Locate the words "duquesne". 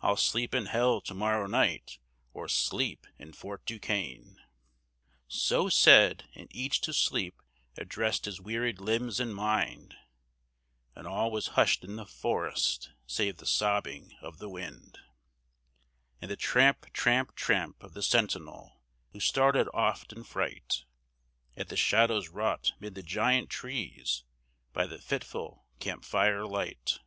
3.64-4.40